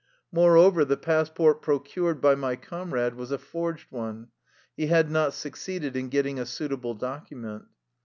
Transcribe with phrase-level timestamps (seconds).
[0.31, 4.29] Moreover, the passport procured by my comrade was a forged one.
[4.75, 7.65] He had not succeeded in getting a suitable document.